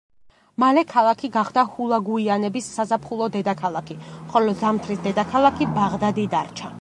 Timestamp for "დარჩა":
6.35-6.69